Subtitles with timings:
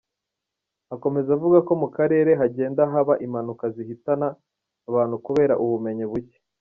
[0.95, 4.27] Akomeza avuga ko mu Karere hagenda haba impanuka zihitana
[4.89, 6.37] abantu kubera ubumenyi buke.